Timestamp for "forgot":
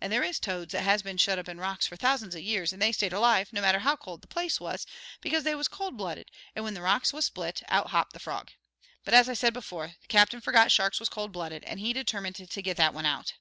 10.40-10.70